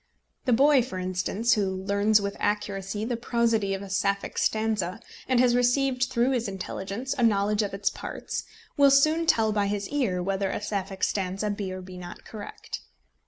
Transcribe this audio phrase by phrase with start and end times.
[0.45, 5.39] The boy, for instance, who learns with accuracy the prosody of a Sapphic stanza, and
[5.39, 8.45] has received through his intelligence a knowledge of its parts,
[8.77, 12.81] will soon tell by his ear whether a Sapphic stanza be or be not correct.